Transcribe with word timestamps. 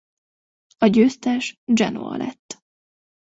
A 0.77 0.85
győztes 0.85 1.55
a 1.65 1.71
Genoa 1.73 2.17
lett. 2.17 2.63